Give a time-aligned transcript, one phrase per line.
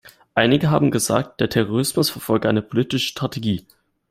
[0.33, 3.67] Einige haben gesagt, der Terrorismus verfolge eine politische Strategie.